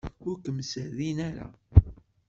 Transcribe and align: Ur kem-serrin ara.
Ur 0.27 0.35
kem-serrin 0.43 1.17
ara. 1.27 1.47